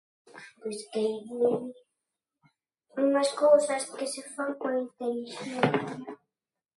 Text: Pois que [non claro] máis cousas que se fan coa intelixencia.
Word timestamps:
Pois 0.59 0.79
que 0.91 1.03
[non 1.39 1.59
claro] 2.93 3.11
máis 3.13 3.31
cousas 3.43 3.83
que 3.97 4.05
se 4.13 4.21
fan 4.33 4.51
coa 4.59 4.73
intelixencia. 4.83 6.11